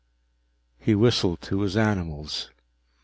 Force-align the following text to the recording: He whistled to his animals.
He 0.79 0.95
whistled 0.95 1.43
to 1.43 1.61
his 1.61 1.77
animals. 1.77 2.49